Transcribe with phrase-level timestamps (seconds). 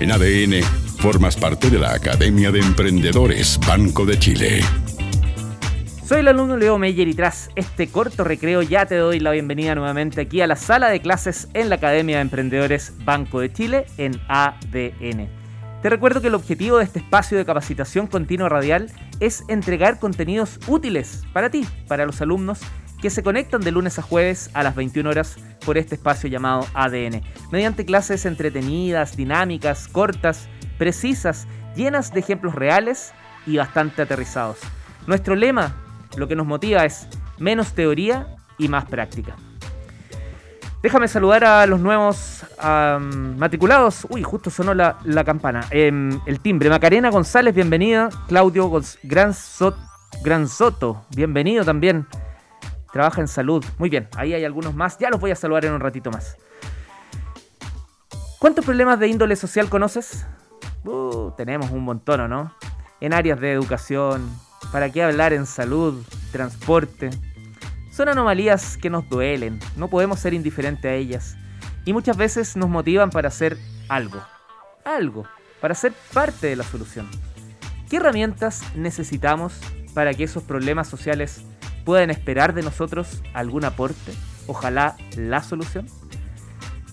[0.00, 0.62] En ADN,
[1.00, 4.60] formas parte de la Academia de Emprendedores Banco de Chile.
[6.06, 9.74] Soy el alumno Leo Meyer y tras este corto recreo ya te doy la bienvenida
[9.74, 13.86] nuevamente aquí a la sala de clases en la Academia de Emprendedores Banco de Chile
[13.96, 15.28] en ADN.
[15.82, 20.60] Te recuerdo que el objetivo de este espacio de capacitación continua radial es entregar contenidos
[20.68, 22.60] útiles para ti, para los alumnos
[23.02, 26.66] que se conectan de lunes a jueves a las 21 horas por este espacio llamado
[26.74, 33.12] ADN, mediante clases entretenidas, dinámicas, cortas, precisas, llenas de ejemplos reales
[33.46, 34.58] y bastante aterrizados.
[35.06, 35.74] Nuestro lema
[36.16, 37.08] lo que nos motiva es
[37.38, 39.36] menos teoría y más práctica.
[40.82, 42.46] Déjame saludar a los nuevos
[43.36, 44.06] matriculados.
[44.10, 45.66] Uy, justo sonó la, campana.
[45.70, 46.70] Em, el timbre.
[46.70, 48.10] Macarena González, bienvenida.
[48.28, 48.70] Claudio
[49.02, 49.34] Gran,
[50.22, 52.06] Gran Soto, bienvenido también.
[52.92, 53.64] Trabaja en salud.
[53.78, 54.98] Muy bien, ahí hay algunos más.
[54.98, 56.36] Ya los voy a saludar en un ratito más.
[58.38, 60.26] ¿Cuántos problemas de índole social conoces?
[60.84, 62.54] Uh, tenemos un montón, ¿no?
[63.00, 64.30] En áreas de educación,
[64.72, 67.08] ¿Para qué hablar en salud, transporte?
[67.90, 71.36] Son anomalías que nos duelen, no podemos ser indiferentes a ellas.
[71.86, 73.56] Y muchas veces nos motivan para hacer
[73.88, 74.20] algo.
[74.84, 75.24] Algo.
[75.62, 77.08] Para ser parte de la solución.
[77.88, 79.58] ¿Qué herramientas necesitamos
[79.94, 81.42] para que esos problemas sociales
[81.88, 84.12] puedan esperar de nosotros algún aporte?
[84.46, 85.86] Ojalá la solución.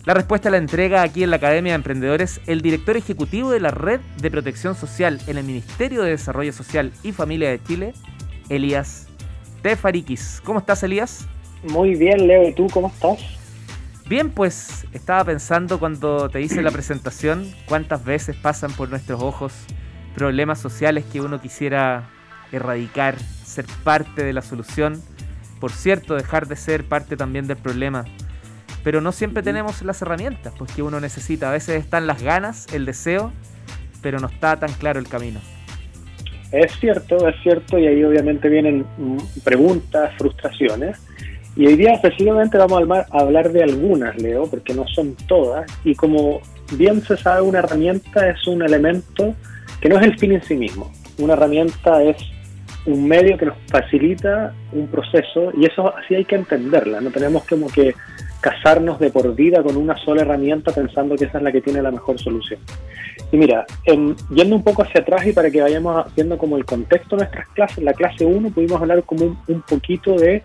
[0.06, 3.72] La respuesta la entrega aquí en la Academia de Emprendedores el director ejecutivo de la
[3.72, 7.94] Red de Protección Social en el Ministerio de Desarrollo Social y Familia de Chile,
[8.48, 9.10] Elías
[9.62, 10.42] Tefarikis.
[10.46, 11.28] ¿Cómo estás, Elías?
[11.64, 12.48] Muy bien, Leo.
[12.48, 13.20] ¿Y tú cómo estás?
[14.08, 19.52] Bien, pues estaba pensando cuando te hice la presentación cuántas veces pasan por nuestros ojos
[20.16, 22.08] problemas sociales que uno quisiera
[22.54, 23.18] erradicar,
[23.56, 25.02] ser parte de la solución.
[25.60, 28.06] Por cierto, dejar de ser parte también del problema
[28.86, 31.50] pero no siempre tenemos las herramientas pues, que uno necesita.
[31.50, 33.34] A veces están las ganas, el deseo,
[34.04, 35.40] pero no está tan claro el camino.
[36.52, 41.00] Es cierto, es cierto, y ahí obviamente vienen mm, preguntas, frustraciones.
[41.56, 45.66] Y hoy día precisamente vamos a hablar de algunas, Leo, porque no son todas.
[45.84, 46.42] Y como
[46.78, 49.34] bien se sabe, una herramienta es un elemento
[49.82, 50.92] que no es el fin en sí mismo.
[51.18, 52.18] Una herramienta es
[52.86, 57.02] un medio que nos facilita un proceso y eso así hay que entenderla.
[57.02, 57.96] No tenemos como que
[58.42, 61.82] casarnos de por vida con una sola herramienta pensando que esa es la que tiene
[61.82, 62.60] la mejor solución.
[63.32, 63.66] Y mira,
[64.30, 67.48] yendo un poco hacia atrás y para que vayamos viendo como el contexto de nuestras
[67.50, 70.44] clases, la clase 1 pudimos hablar como un, poquito de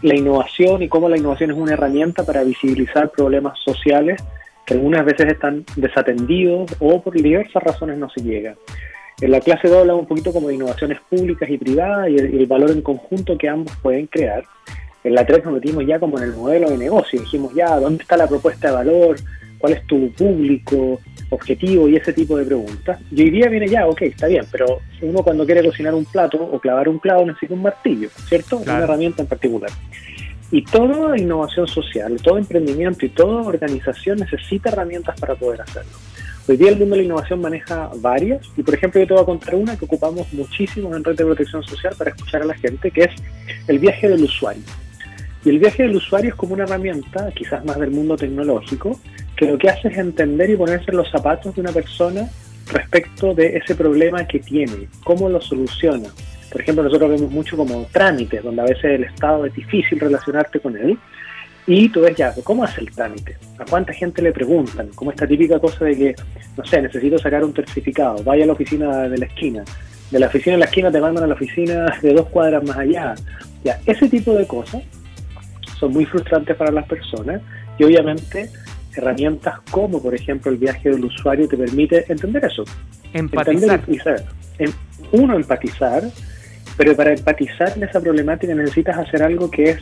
[0.00, 4.22] la innovación y cómo la innovación es una herramienta para visibilizar problemas sociales
[4.64, 8.54] que algunas veces están desatendidos o por diversas razones no se llega.
[9.24, 12.44] En la clase 2 hablamos un poquito como de innovaciones públicas y privadas y el
[12.44, 14.44] valor en conjunto que ambos pueden crear.
[15.02, 18.02] En la 3 nos metimos ya como en el modelo de negocio, dijimos ya, ¿dónde
[18.02, 19.16] está la propuesta de valor?
[19.56, 21.88] ¿Cuál es tu público objetivo?
[21.88, 23.00] Y ese tipo de preguntas.
[23.10, 26.36] Y hoy día viene ya, ok, está bien, pero uno cuando quiere cocinar un plato
[26.36, 28.58] o clavar un clavo necesita un martillo, ¿cierto?
[28.58, 29.70] Una herramienta en particular.
[30.50, 35.92] Y toda innovación social, todo emprendimiento y toda organización necesita herramientas para poder hacerlo.
[36.46, 39.22] Hoy día el mundo de la innovación maneja varias y por ejemplo yo te voy
[39.22, 42.52] a contar una que ocupamos muchísimo en Red de Protección Social para escuchar a la
[42.52, 43.10] gente, que es
[43.66, 44.62] el viaje del usuario.
[45.42, 49.00] Y el viaje del usuario es como una herramienta, quizás más del mundo tecnológico,
[49.36, 52.28] que lo que hace es entender y ponerse los zapatos de una persona
[52.70, 56.10] respecto de ese problema que tiene, cómo lo soluciona.
[56.52, 60.60] Por ejemplo, nosotros vemos mucho como trámites, donde a veces el Estado es difícil relacionarte
[60.60, 60.98] con él,
[61.66, 63.36] y tú ves ya, ¿cómo hace el trámite?
[63.58, 64.88] ¿A cuánta gente le preguntan?
[64.94, 66.14] Como esta típica cosa de que,
[66.56, 69.64] no sé, necesito sacar un certificado, vaya a la oficina de la esquina,
[70.10, 72.76] de la oficina de la esquina te mandan a la oficina de dos cuadras más
[72.76, 73.14] allá.
[73.64, 74.82] Ya, ese tipo de cosas
[75.78, 77.40] son muy frustrantes para las personas
[77.78, 78.50] y obviamente
[78.94, 82.64] herramientas como por ejemplo el viaje del usuario te permite entender eso.
[83.12, 83.82] Empatizar.
[85.12, 86.04] uno, empatizar,
[86.76, 89.78] pero para empatizar en esa problemática necesitas hacer algo que es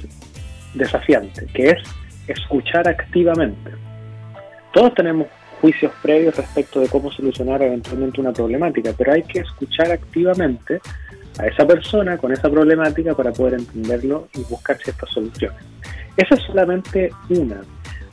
[0.74, 1.82] desafiante, que es
[2.28, 3.72] escuchar activamente.
[4.72, 5.26] Todos tenemos
[5.60, 10.80] juicios previos respecto de cómo solucionar eventualmente una problemática, pero hay que escuchar activamente
[11.38, 15.62] a esa persona con esa problemática para poder entenderlo y buscar ciertas soluciones.
[16.16, 17.62] Esa es solamente una.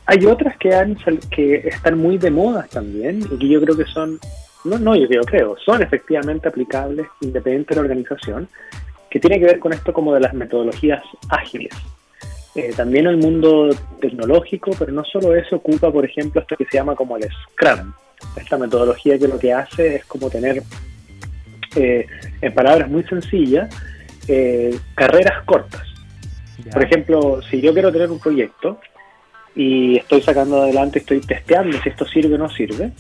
[0.06, 0.96] Hay otras que, han,
[1.30, 4.20] que están muy de moda también y que yo creo que son,
[4.64, 8.48] no, no, yo creo, son efectivamente aplicables independiente de la organización,
[9.10, 11.74] que tiene que ver con esto como de las metodologías ágiles.
[12.56, 13.70] Eh, también el mundo
[14.02, 17.94] tecnológico, pero no solo eso, ocupa, por ejemplo, esto que se llama como el Scrum.
[18.36, 20.64] Esta metodología que lo que hace es como tener,
[21.76, 22.08] eh,
[22.42, 23.74] en palabras muy sencillas,
[24.28, 25.84] eh, carreras cortas.
[26.74, 28.80] Por ejemplo, si yo quiero tener un proyecto
[29.56, 32.92] y estoy sacando adelante, estoy testeando si esto sirve o no sirve,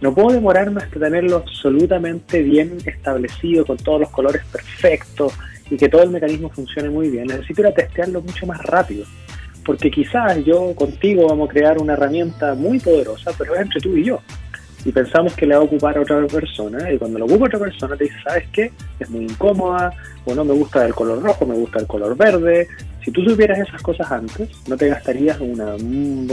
[0.00, 5.32] no puedo demorarme hasta tenerlo absolutamente bien establecido, con todos los colores perfectos
[5.70, 7.26] y que todo el mecanismo funcione muy bien.
[7.26, 9.04] Necesito ir a testearlo mucho más rápido.
[9.64, 13.96] Porque quizás yo contigo vamos a crear una herramienta muy poderosa, pero es entre tú
[13.96, 14.20] y yo.
[14.84, 17.58] Y pensamos que le va a ocupar a otra persona, y cuando lo ocupa otra
[17.58, 18.70] persona te dice, ¿sabes qué?
[19.00, 19.92] Es muy incómoda,
[20.24, 22.68] o no me gusta el color rojo, me gusta el color verde.
[23.04, 25.74] Si tú supieras esas cosas antes, no te gastarías una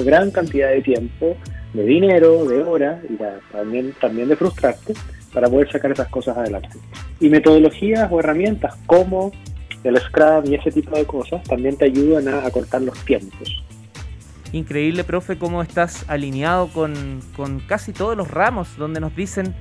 [0.03, 1.35] gran cantidad de tiempo
[1.73, 3.17] de dinero, de horas y
[3.51, 4.93] también, también de frustrarte
[5.33, 6.69] para poder sacar esas cosas adelante.
[7.19, 9.31] Y metodologías o herramientas como
[9.83, 13.63] el Scrum y ese tipo de cosas también te ayudan a acortar los tiempos.
[14.51, 19.55] Increíble, profe, cómo estás alineado con, con casi todos los ramos donde nos dicen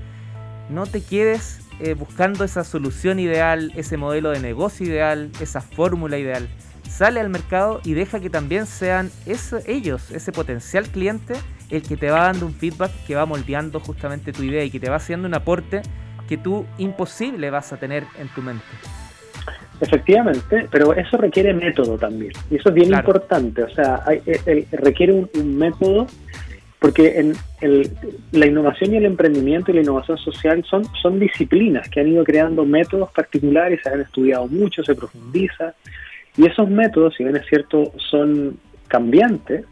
[0.69, 6.19] no te quedes eh, buscando esa solución ideal, ese modelo de negocio ideal, esa fórmula
[6.19, 6.49] ideal.
[6.89, 9.11] Sale al mercado y deja que también sean
[9.67, 11.35] ellos, ese potencial cliente,
[11.71, 14.79] el que te va dando un feedback que va moldeando justamente tu idea y que
[14.79, 15.83] te va haciendo un aporte
[16.29, 18.65] que tú imposible vas a tener en tu mente.
[19.81, 22.33] Efectivamente, pero eso requiere método también.
[22.51, 23.65] Y eso es bien importante.
[23.65, 24.05] O sea,
[24.71, 26.07] requiere un, método
[26.79, 27.35] porque en
[28.33, 32.23] la innovación y el emprendimiento y la innovación social son, son disciplinas que han ido
[32.25, 35.75] creando métodos particulares, se han estudiado mucho, se profundiza.
[36.37, 38.59] Y esos métodos, si bien es cierto, son
[38.89, 39.65] cambiantes,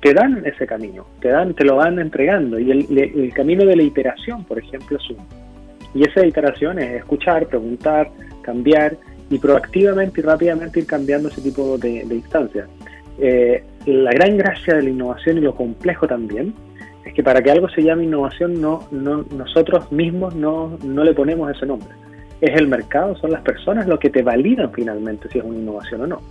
[0.00, 2.58] te dan ese camino, te dan, te lo van entregando.
[2.58, 5.24] Y el, camino de la iteración, por ejemplo, es uno.
[5.94, 8.10] Y esa iteración es escuchar, preguntar,
[8.42, 8.96] cambiar
[9.30, 12.68] y proactivamente y rápidamente ir cambiando ese tipo de, instancias.
[13.18, 16.52] Eh, la gran gracia de la innovación y lo complejo también
[17.04, 21.14] es que para que algo se llame innovación no, no nosotros mismos no, no le
[21.14, 21.88] ponemos ese nombre.
[22.40, 26.02] Es el mercado, son las personas lo que te validan finalmente si es una innovación
[26.02, 26.22] o no.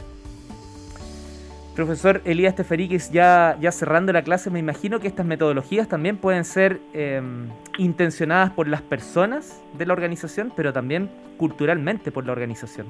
[1.75, 6.45] Profesor Elías Teferiquis, ya, ya cerrando la clase, me imagino que estas metodologías también pueden
[6.45, 12.87] ser em, intencionadas por las personas de la organización, pero también culturalmente por la organización.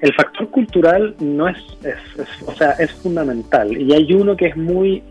[0.00, 1.58] El factor cultural no es,
[2.46, 5.02] o sea, es fundamental y hay uno que es muy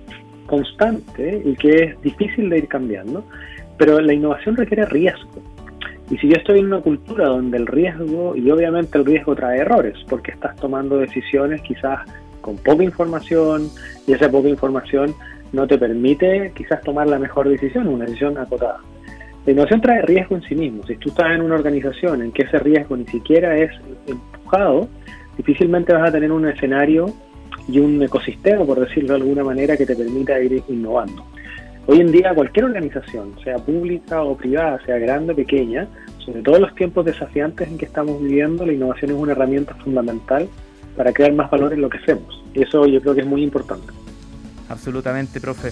[0.47, 3.23] constante y que es difícil de ir cambiando,
[3.77, 5.41] pero la innovación requiere riesgo.
[6.13, 9.61] Y si yo estoy en una cultura donde el riesgo, y obviamente el riesgo trae
[9.61, 12.01] errores, porque estás tomando decisiones quizás
[12.39, 13.67] con poca información
[14.05, 15.15] y esa poca información
[15.53, 18.77] no te permite quizás tomar la mejor decisión, una decisión acotada.
[19.47, 20.83] La innovación trae riesgo en sí mismo.
[20.85, 23.71] Si tú estás en una organización en que ese riesgo ni siquiera es
[24.05, 24.87] empujado,
[25.35, 27.11] difícilmente vas a tener un escenario
[27.67, 31.25] y un ecosistema, por decirlo de alguna manera, que te permita ir innovando.
[31.85, 35.85] Hoy en día cualquier organización, sea pública o privada, sea grande o pequeña,
[36.25, 39.75] sobre todo en los tiempos desafiantes en que estamos viviendo, la innovación es una herramienta
[39.75, 40.47] fundamental
[40.95, 42.43] para crear más valor en lo que hacemos.
[42.53, 43.87] Y eso yo creo que es muy importante.
[44.69, 45.69] Absolutamente, profe.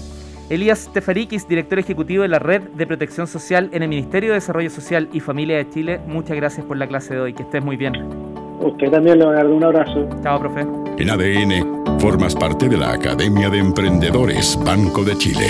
[0.50, 4.70] Elías Tefarikis, director ejecutivo de la Red de Protección Social en el Ministerio de Desarrollo
[4.70, 7.34] Social y Familia de Chile, muchas gracias por la clase de hoy.
[7.34, 7.94] Que estés muy bien.
[8.60, 10.10] Usted también le va a dar un abrazo.
[10.24, 10.62] Chao, profe.
[10.98, 15.48] En ADN, formas parte de la Academia de Emprendedores Banco de Chile.